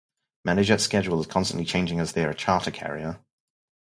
MenaJet's 0.47 0.81
schedule 0.83 1.19
is 1.21 1.27
constantly 1.27 1.63
changing 1.63 1.99
as 1.99 2.13
they 2.13 2.25
are 2.25 2.31
a 2.31 2.33
charter 2.33 2.71
carrier. 2.71 3.19